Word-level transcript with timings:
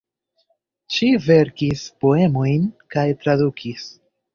Ŝi 0.95 1.11
verkis 1.27 1.85
poemojn 2.03 2.67
kaj 2.97 3.09
tradukis. 3.23 3.91